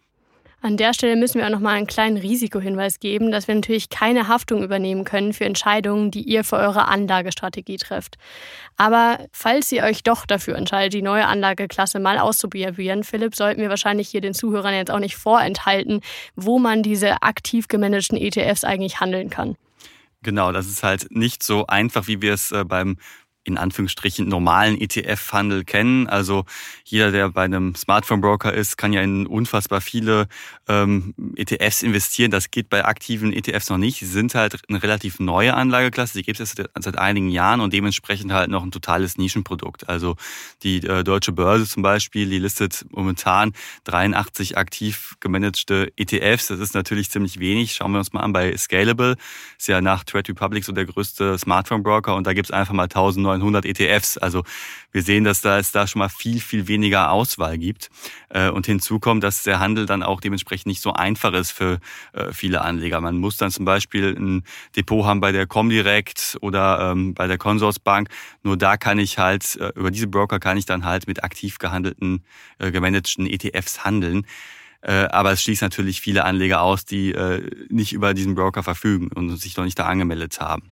An 0.63 0.77
der 0.77 0.95
Stelle 0.95 1.17
müssen 1.17 1.39
wir 1.39 1.47
auch 1.47 1.51
noch 1.51 1.61
mal 1.61 1.75
einen 1.75 1.87
kleinen 1.87 2.17
Risikohinweis 2.17 2.99
geben, 2.99 3.31
dass 3.31 3.47
wir 3.47 3.55
natürlich 3.55 3.91
keine 3.91 4.27
Haftung 4.27 4.65
übernehmen 4.65 5.05
können 5.05 5.33
für 5.33 5.45
Entscheidungen, 5.45 6.11
die 6.11 6.23
ihr 6.23 6.45
für 6.45 6.57
eure 6.57 6.89
Anlagestrategie 6.89 7.77
trifft. 7.77 8.17
Aber 8.77 9.19
falls 9.33 9.71
ihr 9.71 9.85
euch 9.85 10.03
doch 10.03 10.27
dafür 10.27 10.57
entscheidet, 10.57 10.95
die 10.95 11.03
neue 11.03 11.27
Anlageklasse 11.27 12.01
mal 12.01 12.19
auszuprobieren, 12.19 13.05
Philipp, 13.05 13.37
sollten 13.37 13.61
wir 13.61 13.69
wahrscheinlich 13.69 14.09
hier 14.09 14.23
den 14.23 14.35
Zuhörern 14.35 14.75
jetzt 14.75 14.91
auch 14.91 14.99
nicht 14.99 15.17
vorenthalten, 15.17 16.01
wo 16.35 16.59
man 16.59 16.83
diese 16.83 17.23
aktiv 17.23 17.69
gemanagten 17.69 18.17
ETFs 18.17 18.65
eigentlich 18.65 18.99
handeln 18.99 19.31
kann. 19.31 19.57
Genau, 20.23 20.51
das 20.51 20.67
ist 20.67 20.83
halt 20.83 21.07
nicht 21.11 21.45
so 21.45 21.67
einfach, 21.67 22.09
wie 22.09 22.21
wir 22.23 22.33
es 22.33 22.51
äh, 22.51 22.65
beim 22.65 22.97
in 23.47 23.59
Anführungsstrichen 23.59 24.29
normalen 24.29 24.81
ETF-Handel 24.81 25.65
kennen. 25.65 26.09
Also 26.09 26.45
jeder, 26.85 27.13
der 27.13 27.31
bei 27.31 27.45
einem 27.45 27.75
Smartphone-Broker 27.75 28.53
ist, 28.53 28.77
kann 28.77 28.93
ja 28.93 29.03
in 29.03 29.27
unfassbar 29.27 29.81
viele 29.81 30.27
ähm, 30.69 31.15
ETFs 31.37 31.83
investieren. 31.83 32.33
Das 32.33 32.51
geht 32.51 32.69
bei 32.69 32.85
aktiven 32.85 33.33
ETFs 33.33 33.71
noch 33.71 33.79
nicht. 33.79 34.01
Sie 34.01 34.07
sind 34.07 34.35
halt 34.35 34.61
eine 34.69 34.83
relativ 34.83 35.21
neue 35.21 35.55
Anlageklasse. 35.55 36.19
Die 36.19 36.25
gibt 36.25 36.41
es 36.41 36.53
seit, 36.53 36.71
seit 36.81 36.99
einigen 36.99 37.31
Jahren 37.31 37.61
und 37.61 37.73
dementsprechend 37.73 38.33
halt 38.33 38.51
noch 38.51 38.65
ein 38.65 38.73
totales 38.73 39.17
Nischenprodukt. 39.17 39.89
Also 39.89 40.17
die 40.65 40.79
äh, 40.79 41.05
Deutsche 41.05 41.33
Börse 41.33 41.67
zum 41.69 41.85
Beispiel, 41.85 42.29
die 42.29 42.41
listet 42.41 42.85
momentan 42.91 43.53
83 43.85 44.59
aktiv 44.59 45.15
gemanagte 45.21 45.93
ETFs. 45.97 46.49
Das 46.49 46.59
ist 46.59 46.75
natürlich 46.75 47.11
ziemlich 47.11 47.39
wenig. 47.39 47.75
Schauen 47.75 47.93
wir 47.93 47.99
uns 47.99 48.13
mal 48.13 48.23
an 48.23 48.33
bei 48.33 48.57
Scalable. 48.57 49.17
Ist 49.57 49.69
ja 49.69 49.81
nach 49.81 50.03
Trade 50.03 50.31
Republic 50.31 50.65
so 50.65 50.73
der 50.73 50.87
größte 50.87 51.39
Smartphone-Broker 51.39 52.17
und 52.17 52.27
da 52.27 52.33
gibt 52.33 52.49
es 52.49 52.51
einfach 52.51 52.75
mal 52.75 52.85
1900 52.85 53.36
900 53.39 53.65
ETFs. 53.65 54.19
Also 54.19 54.43
wir 54.97 55.03
sehen, 55.03 55.25
dass 55.25 55.43
da 55.43 55.59
es 55.59 55.73
da 55.73 55.87
schon 55.87 55.99
mal 55.99 56.09
viel, 56.09 56.41
viel 56.41 56.69
weniger 56.69 57.11
Auswahl 57.11 57.59
gibt. 57.59 57.91
Äh, 58.31 58.49
und 58.49 58.65
hinzu 58.65 58.99
kommt, 58.99 59.23
dass 59.25 59.43
der 59.43 59.61
Handel 59.61 59.85
dann 59.85 60.03
auch 60.03 60.23
dementsprechend 60.23 60.67
nicht 60.67 60.81
so 60.81 60.95
einfach 60.95 61.35
ist 61.35 61.51
für 61.51 61.81
äh, 62.15 62.33
viele 62.33 62.63
Anleger. 62.63 63.01
Man 63.03 63.19
muss 63.19 63.37
dann 63.37 63.51
zum 63.51 63.67
Beispiel 63.67 64.17
ein 64.19 64.45
Depot 64.75 65.05
haben 65.05 65.21
bei 65.21 65.33
der 65.33 65.47
Comdirect 65.47 66.39
oder 66.41 66.93
ähm, 66.93 67.13
bei 67.13 67.27
der 67.27 67.37
Consorsbank. 67.37 68.09
Nur 68.43 68.57
da 68.57 68.79
kann 68.79 68.99
ich 68.99 69.19
halt, 69.19 69.57
äh, 69.57 69.71
über 69.75 69.91
diese 69.91 70.07
Broker 70.07 70.39
kann 70.39 70.57
ich 70.57 70.65
dann 70.65 70.85
halt 70.85 71.07
mit 71.07 71.23
aktiv 71.23 71.59
gehandelten, 71.59 72.25
gemanagten 72.59 73.27
ETFs 73.27 73.85
handeln. 73.85 74.27
Aber 74.83 75.33
es 75.33 75.43
schließt 75.43 75.63
natürlich 75.63 76.01
viele 76.01 76.25
Anleger 76.25 76.61
aus, 76.61 76.85
die 76.85 77.15
nicht 77.69 77.93
über 77.93 78.15
diesen 78.15 78.35
Broker 78.35 78.63
verfügen 78.63 79.09
und 79.13 79.37
sich 79.37 79.57
noch 79.57 79.65
nicht 79.65 79.79
da 79.79 79.87
angemeldet 79.87 80.41
haben. 80.41 80.71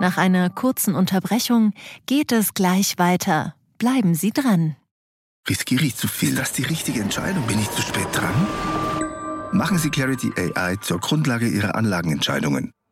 Nach 0.00 0.18
einer 0.18 0.50
kurzen 0.50 0.94
Unterbrechung 0.94 1.72
geht 2.04 2.30
es 2.30 2.52
gleich 2.52 2.98
weiter. 2.98 3.54
Bleiben 3.78 4.14
Sie 4.14 4.30
dran. 4.30 4.76
Riskiere 5.48 5.84
ich 5.84 5.96
zu 5.96 6.06
viel? 6.06 6.34
Das 6.34 6.48
ist 6.48 6.58
die 6.58 6.64
richtige 6.64 7.00
Entscheidung. 7.00 7.46
Bin 7.46 7.58
ich 7.58 7.70
zu 7.70 7.80
spät 7.80 8.08
dran? 8.12 8.34
Machen 9.52 9.78
Sie 9.78 9.90
Clarity 9.90 10.32
AI 10.36 10.76
zur 10.76 11.00
Grundlage 11.00 11.48
Ihrer 11.48 11.76
Anlagenentscheidungen. 11.76 12.72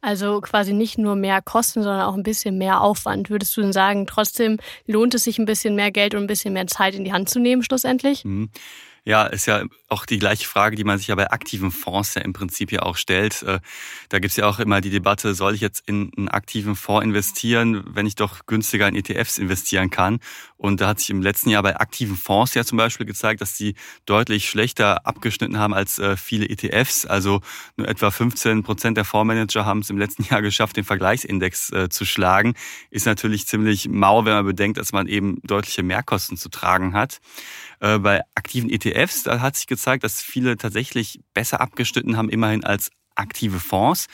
Also 0.00 0.40
quasi 0.40 0.72
nicht 0.72 0.98
nur 0.98 1.16
mehr 1.16 1.42
Kosten, 1.42 1.82
sondern 1.82 2.02
auch 2.02 2.14
ein 2.14 2.22
bisschen 2.22 2.56
mehr 2.58 2.80
Aufwand. 2.80 3.30
Würdest 3.30 3.56
du 3.56 3.60
denn 3.60 3.72
sagen, 3.72 4.06
trotzdem 4.06 4.58
lohnt 4.86 5.14
es 5.14 5.24
sich 5.24 5.38
ein 5.38 5.44
bisschen 5.44 5.74
mehr 5.74 5.90
Geld 5.90 6.14
und 6.14 6.22
ein 6.22 6.26
bisschen 6.26 6.54
mehr 6.54 6.66
Zeit 6.66 6.94
in 6.94 7.04
die 7.04 7.12
Hand 7.12 7.28
zu 7.28 7.38
nehmen 7.38 7.62
schlussendlich? 7.62 8.24
Mhm. 8.24 8.50
Ja, 9.04 9.26
ist 9.26 9.46
ja 9.46 9.64
auch 9.90 10.06
die 10.06 10.18
gleiche 10.18 10.46
Frage, 10.46 10.76
die 10.76 10.84
man 10.84 10.98
sich 10.98 11.08
ja 11.08 11.16
bei 11.16 11.30
aktiven 11.30 11.72
Fonds 11.72 12.14
ja 12.14 12.22
im 12.22 12.32
Prinzip 12.32 12.70
ja 12.70 12.82
auch 12.82 12.96
stellt. 12.96 13.42
Äh, 13.42 13.58
da 14.08 14.18
gibt's 14.20 14.36
ja 14.36 14.46
auch 14.46 14.60
immer 14.60 14.80
die 14.80 14.90
Debatte, 14.90 15.34
soll 15.34 15.54
ich 15.54 15.60
jetzt 15.60 15.82
in 15.86 16.12
einen 16.16 16.28
aktiven 16.28 16.76
Fonds 16.76 17.04
investieren, 17.04 17.82
wenn 17.86 18.06
ich 18.06 18.14
doch 18.14 18.46
günstiger 18.46 18.86
in 18.86 18.94
ETFs 18.94 19.38
investieren 19.38 19.90
kann? 19.90 20.20
Und 20.56 20.80
da 20.80 20.88
hat 20.88 21.00
sich 21.00 21.10
im 21.10 21.22
letzten 21.22 21.50
Jahr 21.50 21.62
bei 21.62 21.76
aktiven 21.76 22.16
Fonds 22.16 22.54
ja 22.54 22.64
zum 22.64 22.78
Beispiel 22.78 23.06
gezeigt, 23.06 23.40
dass 23.40 23.56
sie 23.56 23.74
deutlich 24.06 24.48
schlechter 24.48 25.06
abgeschnitten 25.06 25.58
haben 25.58 25.74
als 25.74 25.98
äh, 25.98 26.16
viele 26.16 26.48
ETFs. 26.48 27.04
Also 27.06 27.40
nur 27.76 27.88
etwa 27.88 28.10
15 28.10 28.62
Prozent 28.62 28.96
der 28.96 29.04
Fondsmanager 29.04 29.64
haben 29.64 29.80
es 29.80 29.90
im 29.90 29.98
letzten 29.98 30.22
Jahr 30.30 30.40
geschafft, 30.40 30.76
den 30.76 30.84
Vergleichsindex 30.84 31.72
äh, 31.72 31.88
zu 31.88 32.04
schlagen. 32.04 32.54
Ist 32.90 33.06
natürlich 33.06 33.46
ziemlich 33.46 33.88
mau, 33.88 34.24
wenn 34.24 34.34
man 34.34 34.46
bedenkt, 34.46 34.78
dass 34.78 34.92
man 34.92 35.08
eben 35.08 35.40
deutliche 35.42 35.82
Mehrkosten 35.82 36.36
zu 36.36 36.48
tragen 36.48 36.94
hat. 36.94 37.20
Bei 37.82 38.20
aktiven 38.34 38.68
ETFs, 38.68 39.22
da 39.22 39.40
hat 39.40 39.56
sich 39.56 39.66
gezeigt, 39.66 39.79
dass 40.04 40.22
viele 40.22 40.56
tatsächlich 40.56 41.20
besser 41.34 41.60
abgeschnitten 41.60 42.16
haben, 42.16 42.28
immerhin 42.28 42.64
als 42.64 42.90
aktive 43.14 43.60
Fonds. 43.60 44.06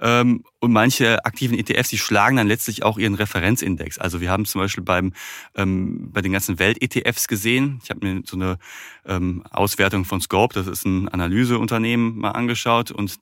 Ähm, 0.00 0.44
und 0.60 0.72
manche 0.72 1.24
aktiven 1.24 1.58
ETFs, 1.58 1.90
die 1.90 1.98
schlagen 1.98 2.36
dann 2.36 2.48
letztlich 2.48 2.82
auch 2.82 2.98
ihren 2.98 3.14
Referenzindex. 3.14 3.98
Also 3.98 4.20
wir 4.20 4.30
haben 4.30 4.44
zum 4.44 4.60
Beispiel 4.60 4.82
beim, 4.82 5.12
ähm, 5.54 6.10
bei 6.12 6.20
den 6.20 6.32
ganzen 6.32 6.58
Welt-ETFs 6.58 7.28
gesehen, 7.28 7.80
ich 7.82 7.90
habe 7.90 8.06
mir 8.06 8.22
so 8.24 8.36
eine 8.36 8.58
ähm, 9.06 9.44
Auswertung 9.50 10.04
von 10.04 10.20
Scope, 10.20 10.54
das 10.54 10.66
ist 10.66 10.84
ein 10.84 11.08
Analyseunternehmen, 11.08 12.18
mal 12.18 12.32
angeschaut 12.32 12.90
und 12.90 13.16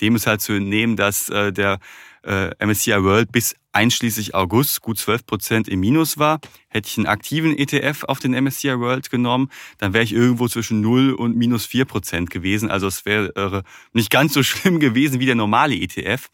dem 0.00 0.16
ist 0.16 0.26
halt 0.26 0.40
zu 0.40 0.52
entnehmen, 0.52 0.96
dass 0.96 1.28
äh, 1.28 1.52
der 1.52 1.78
äh, 2.24 2.50
MSCI 2.64 3.02
World 3.02 3.32
bis 3.32 3.56
einschließlich 3.72 4.34
August 4.34 4.82
gut 4.82 4.98
12 4.98 5.26
Prozent 5.26 5.68
im 5.68 5.80
Minus 5.80 6.18
war. 6.18 6.40
Hätte 6.68 6.88
ich 6.88 6.98
einen 6.98 7.06
aktiven 7.06 7.56
ETF 7.56 8.04
auf 8.04 8.18
den 8.18 8.32
MSCI 8.32 8.78
World 8.78 9.10
genommen, 9.10 9.50
dann 9.78 9.92
wäre 9.92 10.04
ich 10.04 10.12
irgendwo 10.12 10.46
zwischen 10.46 10.80
0 10.80 11.14
und 11.14 11.36
minus 11.36 11.66
4 11.66 11.84
Prozent 11.86 12.30
gewesen. 12.30 12.70
Also 12.70 12.86
es 12.86 13.04
wäre 13.04 13.64
nicht 13.92 14.10
ganz 14.10 14.34
so 14.34 14.42
schlimm 14.42 14.78
gewesen 14.78 15.20
wie 15.20 15.26
der 15.26 15.34
normale 15.34 15.74
ETF. 15.74 16.28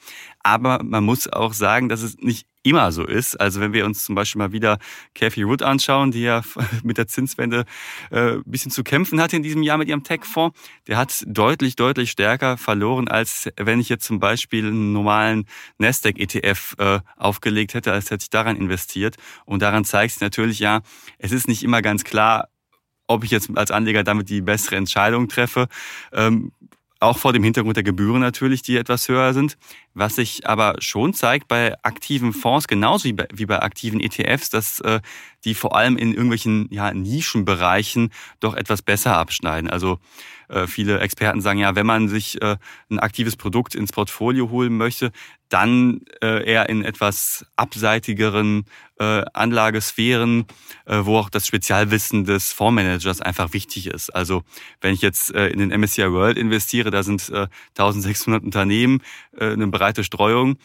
Aber 0.49 0.83
man 0.83 1.05
muss 1.05 1.31
auch 1.31 1.52
sagen, 1.52 1.90
dass 1.90 2.00
es 2.00 2.17
nicht 2.17 2.47
immer 2.62 2.90
so 2.90 3.05
ist. 3.05 3.38
Also 3.38 3.61
wenn 3.61 3.75
wir 3.75 3.85
uns 3.85 4.05
zum 4.05 4.14
Beispiel 4.14 4.38
mal 4.38 4.50
wieder 4.50 4.78
Cathy 5.14 5.47
Wood 5.47 5.62
anschauen, 5.62 6.11
die 6.11 6.23
ja 6.23 6.43
mit 6.83 6.97
der 6.97 7.07
Zinswende 7.07 7.67
äh, 8.11 8.37
ein 8.37 8.43
bisschen 8.47 8.71
zu 8.71 8.83
kämpfen 8.83 9.21
hatte 9.21 9.37
in 9.37 9.43
diesem 9.43 9.62
Jahr 9.62 9.76
mit 9.76 9.88
ihrem 9.88 10.05
Tech-Fonds, 10.05 10.59
der 10.87 10.97
hat 10.97 11.23
deutlich, 11.26 11.76
deutlich 11.76 12.11
stärker 12.11 12.57
verloren, 12.57 13.09
als 13.09 13.50
wenn 13.59 13.78
ich 13.78 13.90
jetzt 13.90 14.07
zum 14.07 14.21
Beispiel 14.21 14.67
einen 14.67 14.95
normalen 14.95 15.45
Nasdaq-ETF 15.76 16.76
äh, 16.78 17.00
aufgelegt 17.19 17.75
hätte, 17.75 17.93
als 17.93 18.11
hätte 18.11 18.23
ich 18.23 18.31
daran 18.31 18.57
investiert. 18.57 19.17
Und 19.45 19.61
daran 19.61 19.85
zeigt 19.85 20.14
sich 20.14 20.23
natürlich 20.23 20.61
ja, 20.61 20.81
es 21.19 21.33
ist 21.33 21.47
nicht 21.47 21.62
immer 21.62 21.83
ganz 21.83 22.05
klar, 22.05 22.49
ob 23.07 23.23
ich 23.23 23.31
jetzt 23.31 23.50
als 23.55 23.71
Anleger 23.71 24.02
damit 24.02 24.31
die 24.31 24.40
bessere 24.40 24.76
Entscheidung 24.76 25.28
treffe. 25.28 25.69
Ähm, 26.11 26.52
auch 27.00 27.19
vor 27.19 27.33
dem 27.33 27.45
Hintergrund 27.45 27.76
der 27.76 27.85
Gebühren 27.85 28.21
natürlich, 28.21 28.62
die 28.62 28.76
etwas 28.76 29.09
höher 29.09 29.33
sind. 29.33 29.57
Was 29.95 30.17
sich 30.17 30.47
aber 30.47 30.76
schon 30.81 31.14
zeigt 31.14 31.49
bei 31.49 31.75
aktiven 31.83 32.33
Fonds, 32.33 32.67
genauso 32.69 33.05
wie 33.05 33.12
bei, 33.12 33.28
wie 33.33 33.47
bei 33.47 33.61
aktiven 33.61 34.00
ETFs, 34.00 34.50
dass 34.50 34.81
äh, 34.81 35.00
die 35.45 35.55
vor 35.55 35.76
allem 35.76 35.97
in 35.97 36.12
irgendwelchen 36.12 36.69
ja, 36.71 36.93
Nischenbereichen 36.93 38.11
doch 38.40 38.55
etwas 38.55 38.83
besser 38.83 39.17
abschneiden. 39.17 39.71
Also 39.71 39.99
äh, 40.49 40.67
viele 40.67 41.00
Experten 41.00 41.40
sagen 41.40 41.61
ja, 41.61 41.75
wenn 41.76 41.87
man 41.87 42.09
sich 42.09 42.40
äh, 42.43 42.57
ein 42.90 42.99
aktives 42.99 43.37
Produkt 43.37 43.75
ins 43.75 43.93
Portfolio 43.93 44.50
holen 44.50 44.76
möchte, 44.76 45.12
dann 45.49 46.02
äh, 46.23 46.45
eher 46.45 46.69
in 46.69 46.85
etwas 46.85 47.47
abseitigeren 47.57 48.64
äh, 48.99 49.23
Anlagesphären, 49.33 50.47
äh, 50.87 51.00
wo 51.02 51.19
auch 51.19 51.31
das 51.31 51.47
Spezialwissen 51.47 52.25
des 52.25 52.52
Fondsmanagers 52.52 53.21
einfach 53.21 53.52
wichtig 53.52 53.87
ist. 53.87 54.11
Also 54.11 54.43
wenn 54.81 54.95
ich 54.95 55.02
jetzt 55.02 55.35
äh, 55.35 55.49
in 55.49 55.59
den 55.59 55.81
MSCI 55.81 56.12
World 56.12 56.37
investiere, 56.37 56.90
da 56.90 57.02
sind 57.02 57.28
äh, 57.31 57.49
1600 57.78 58.43
Unternehmen, 58.43 59.02
äh, 59.38 59.52
eine 59.52 59.69
breite 59.69 60.05
Streuung. 60.05 60.59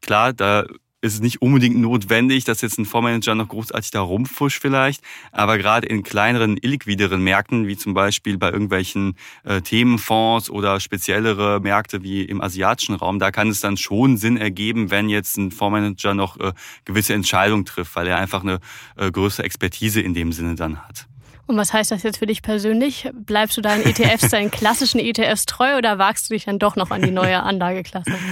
Klar, 0.00 0.32
da 0.32 0.66
ist 1.00 1.14
es 1.14 1.20
nicht 1.20 1.40
unbedingt 1.42 1.76
notwendig, 1.76 2.44
dass 2.44 2.60
jetzt 2.60 2.78
ein 2.78 2.84
Fondsmanager 2.84 3.34
noch 3.34 3.48
großartig 3.48 3.92
da 3.92 4.00
rumfuscht 4.00 4.60
vielleicht, 4.60 5.02
aber 5.30 5.56
gerade 5.56 5.86
in 5.86 6.02
kleineren, 6.02 6.56
illiquideren 6.56 7.22
Märkten, 7.22 7.68
wie 7.68 7.76
zum 7.76 7.94
Beispiel 7.94 8.36
bei 8.36 8.50
irgendwelchen 8.50 9.14
äh, 9.44 9.60
Themenfonds 9.60 10.50
oder 10.50 10.80
speziellere 10.80 11.60
Märkte 11.60 12.02
wie 12.02 12.22
im 12.22 12.40
asiatischen 12.40 12.96
Raum, 12.96 13.20
da 13.20 13.30
kann 13.30 13.48
es 13.48 13.60
dann 13.60 13.76
schon 13.76 14.16
Sinn 14.16 14.36
ergeben, 14.36 14.90
wenn 14.90 15.08
jetzt 15.08 15.36
ein 15.36 15.52
Fondsmanager 15.52 16.14
noch 16.14 16.38
äh, 16.40 16.52
gewisse 16.84 17.14
Entscheidungen 17.14 17.64
trifft, 17.64 17.94
weil 17.94 18.08
er 18.08 18.18
einfach 18.18 18.42
eine 18.42 18.58
äh, 18.96 19.10
größere 19.10 19.44
Expertise 19.44 20.00
in 20.00 20.14
dem 20.14 20.32
Sinne 20.32 20.56
dann 20.56 20.78
hat. 20.84 21.06
Und 21.48 21.56
was 21.56 21.72
heißt 21.72 21.90
das 21.90 22.02
jetzt 22.02 22.18
für 22.18 22.26
dich 22.26 22.42
persönlich? 22.42 23.08
Bleibst 23.14 23.56
du 23.56 23.62
deinen 23.62 23.82
ETFs, 23.84 24.28
deinen 24.30 24.50
klassischen 24.50 25.00
ETFs 25.00 25.46
treu 25.46 25.78
oder 25.78 25.98
wagst 25.98 26.28
du 26.28 26.34
dich 26.34 26.44
dann 26.44 26.58
doch 26.58 26.76
noch 26.76 26.90
an 26.90 27.00
die 27.00 27.10
neue 27.10 27.42
Anlageklasse? 27.42 28.12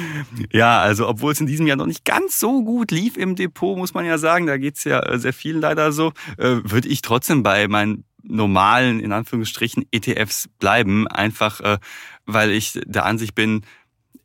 Ja, 0.52 0.80
also 0.80 1.08
obwohl 1.08 1.32
es 1.32 1.40
in 1.40 1.46
diesem 1.46 1.66
Jahr 1.66 1.76
noch 1.76 1.86
nicht 1.86 2.04
ganz 2.04 2.38
so 2.38 2.62
gut 2.62 2.90
lief 2.90 3.16
im 3.16 3.36
Depot, 3.36 3.76
muss 3.76 3.94
man 3.94 4.04
ja 4.04 4.18
sagen, 4.18 4.46
da 4.46 4.58
geht's 4.58 4.84
ja 4.84 5.00
äh, 5.00 5.18
sehr 5.18 5.32
vielen 5.32 5.60
leider 5.60 5.92
so, 5.92 6.12
äh, 6.36 6.58
würde 6.62 6.88
ich 6.88 7.00
trotzdem 7.00 7.42
bei 7.42 7.68
meinen 7.68 8.04
normalen, 8.22 9.00
in 9.00 9.12
Anführungsstrichen, 9.12 9.86
ETFs 9.92 10.48
bleiben, 10.58 11.08
einfach 11.08 11.60
äh, 11.60 11.78
weil 12.26 12.50
ich 12.50 12.78
der 12.84 13.06
Ansicht 13.06 13.34
bin, 13.34 13.62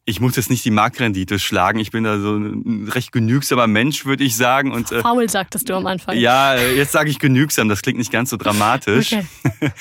ich 0.05 0.19
muss 0.19 0.35
jetzt 0.35 0.49
nicht 0.49 0.65
die 0.65 0.71
Marktrendite 0.71 1.37
schlagen. 1.37 1.79
Ich 1.79 1.91
bin 1.91 2.03
da 2.03 2.19
so 2.19 2.35
ein 2.35 2.89
recht 2.89 3.11
genügsamer 3.11 3.67
Mensch, 3.67 4.05
würde 4.05 4.23
ich 4.23 4.35
sagen. 4.35 4.71
Und, 4.71 4.91
äh, 4.91 5.01
Faul 5.01 5.29
sagtest 5.29 5.69
du 5.69 5.75
am 5.75 5.85
Anfang. 5.85 6.17
Ja, 6.17 6.55
jetzt 6.57 6.91
sage 6.91 7.09
ich 7.11 7.19
genügsam. 7.19 7.69
Das 7.69 7.81
klingt 7.81 7.99
nicht 7.99 8.11
ganz 8.11 8.31
so 8.31 8.37
dramatisch. 8.37 9.13
Okay. 9.13 9.25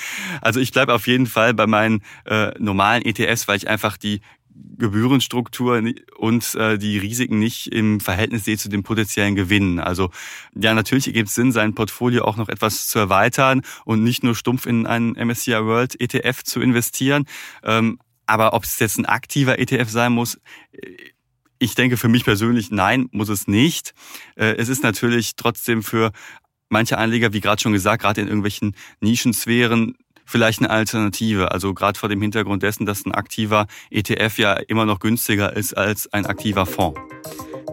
Also 0.41 0.59
ich 0.59 0.71
bleibe 0.71 0.93
auf 0.93 1.07
jeden 1.07 1.25
Fall 1.25 1.53
bei 1.53 1.67
meinen 1.67 2.01
äh, 2.25 2.51
normalen 2.59 3.03
ETFs, 3.03 3.47
weil 3.47 3.57
ich 3.57 3.67
einfach 3.67 3.97
die 3.97 4.21
Gebührenstruktur 4.77 5.81
und 6.17 6.55
äh, 6.55 6.77
die 6.77 6.97
Risiken 6.97 7.39
nicht 7.39 7.67
im 7.67 7.99
Verhältnis 7.99 8.45
sehe 8.45 8.57
zu 8.57 8.69
den 8.69 8.83
potenziellen 8.83 9.35
Gewinnen. 9.35 9.79
Also 9.79 10.11
ja, 10.55 10.73
natürlich 10.73 11.07
ergibt 11.07 11.29
es 11.29 11.35
Sinn, 11.35 11.51
sein 11.51 11.75
Portfolio 11.75 12.25
auch 12.25 12.37
noch 12.37 12.49
etwas 12.49 12.87
zu 12.87 12.99
erweitern 12.99 13.61
und 13.85 14.03
nicht 14.03 14.23
nur 14.23 14.35
stumpf 14.35 14.65
in 14.65 14.85
einen 14.85 15.13
MSCI 15.13 15.63
World 15.63 15.99
ETF 15.99 16.43
zu 16.43 16.61
investieren. 16.61 17.25
Ähm, 17.63 17.99
aber 18.25 18.53
ob 18.53 18.63
es 18.63 18.79
jetzt 18.79 18.97
ein 18.97 19.05
aktiver 19.05 19.59
ETF 19.59 19.89
sein 19.89 20.13
muss, 20.13 20.39
ich 21.59 21.75
denke 21.75 21.95
für 21.95 22.07
mich 22.07 22.23
persönlich, 22.23 22.71
nein, 22.71 23.07
muss 23.11 23.29
es 23.29 23.47
nicht. 23.47 23.93
Äh, 24.35 24.55
es 24.57 24.67
ist 24.67 24.83
natürlich 24.83 25.35
trotzdem 25.35 25.83
für 25.83 26.11
manche 26.69 26.97
Anleger, 26.97 27.33
wie 27.33 27.41
gerade 27.41 27.61
schon 27.61 27.73
gesagt, 27.73 28.01
gerade 28.01 28.21
in 28.21 28.27
irgendwelchen 28.27 28.75
Nischensphären, 28.99 29.95
vielleicht 30.25 30.59
eine 30.59 30.71
Alternative. 30.71 31.51
Also 31.51 31.73
gerade 31.73 31.99
vor 31.99 32.09
dem 32.09 32.21
Hintergrund 32.21 32.63
dessen, 32.63 32.85
dass 32.85 33.05
ein 33.05 33.13
aktiver 33.13 33.67
ETF 33.91 34.39
ja 34.39 34.53
immer 34.53 34.85
noch 34.85 34.99
günstiger 34.99 35.55
ist 35.55 35.77
als 35.77 36.11
ein 36.11 36.25
aktiver 36.25 36.65
Fonds. 36.65 36.99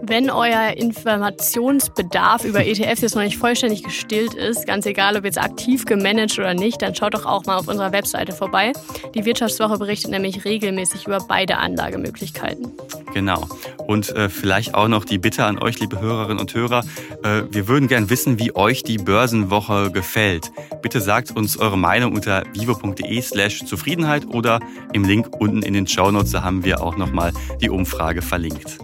Wenn 0.03 0.31
euer 0.31 0.77
Informationsbedarf 0.77 2.45
über 2.45 2.65
ETFs 2.65 3.03
jetzt 3.03 3.15
noch 3.15 3.23
nicht 3.23 3.37
vollständig 3.37 3.83
gestillt 3.83 4.35
ist, 4.35 4.67
ganz 4.67 4.87
egal 4.87 5.17
ob 5.17 5.25
jetzt 5.25 5.39
aktiv 5.39 5.85
gemanagt 5.85 6.39
oder 6.39 6.55
nicht, 6.55 6.81
dann 6.81 6.95
schaut 6.95 7.15
doch 7.15 7.27
auch 7.27 7.45
mal 7.45 7.57
auf 7.59 7.69
unserer 7.69 7.93
Webseite 7.93 8.33
vorbei. 8.33 8.73
Die 9.15 9.25
Wirtschaftswoche 9.25 9.79
berichtet 9.79 10.11
nämlich 10.11 10.45
regelmäßig 10.45 11.07
über 11.07 11.19
beide 11.19 11.59
Anlagemöglichkeiten. 11.59 12.73
Genau. 13.15 13.47
Und 13.87 14.11
äh, 14.11 14.29
vielleicht 14.29 14.75
auch 14.75 14.89
noch 14.89 15.05
die 15.05 15.19
Bitte 15.19 15.45
an 15.45 15.59
euch, 15.59 15.79
liebe 15.81 16.01
Hörerinnen 16.01 16.39
und 16.39 16.55
Hörer. 16.55 16.85
Äh, 17.23 17.43
wir 17.51 17.69
würden 17.69 17.89
gern 17.89 18.11
wissen, 18.11 18.39
wie 18.39 18.55
euch 18.55 18.83
die 18.83 18.99
Börsenwoche 18.99 19.91
gefällt. 19.91 20.51
Bitte 20.83 21.01
sagt 21.01 21.37
uns 21.37 21.59
eure 21.59 21.79
Meinung 21.79 22.13
unter 22.15 22.45
vivo.de 22.53 23.21
slash 23.21 23.65
Zufriedenheit 23.65 24.27
oder 24.27 24.61
im 24.93 25.05
Link 25.05 25.29
unten 25.39 25.63
in 25.63 25.75
den 25.75 25.87
Shownotes. 25.87 26.33
Da 26.33 26.43
haben 26.43 26.65
wir 26.65 26.83
auch 26.83 26.97
nochmal 26.97 27.33
die 27.61 27.71
Umfrage 27.71 28.23
verlinkt. 28.23 28.79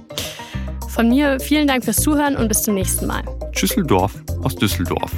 Von 0.95 1.09
mir 1.09 1.41
vielen 1.41 1.67
Dank 1.67 1.85
fürs 1.85 1.97
Zuhören 1.97 2.37
und 2.37 2.47
bis 2.47 2.63
zum 2.63 2.75
nächsten 2.75 3.09
Mal. 3.09 3.25
Schüsseldorf 3.51 4.15
aus 4.45 4.55
Düsseldorf. 4.55 5.11